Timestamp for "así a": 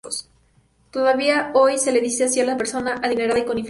2.23-2.45